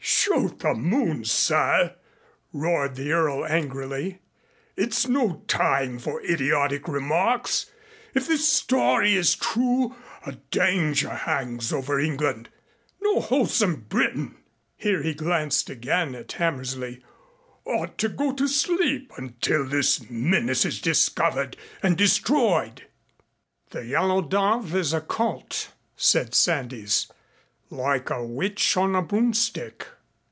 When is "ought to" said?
17.65-18.07